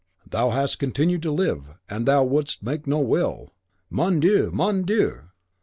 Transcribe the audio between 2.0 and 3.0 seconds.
thou wouldst make no